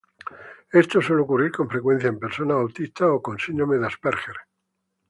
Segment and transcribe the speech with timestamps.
[0.81, 4.35] Esto suele ocurrir con frecuencia en personas autistas o con síndrome de Asperger.